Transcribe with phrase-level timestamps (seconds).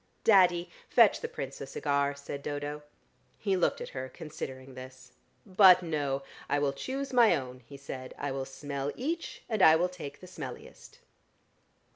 [0.23, 2.81] "Daddy, fetch the Prince a cigar," said Dodo.
[3.37, 5.11] He looked at her, considering this.
[5.45, 8.15] "But, no; I will choose my own," he said.
[8.17, 10.97] "I will smell each, and I will take the smelliest."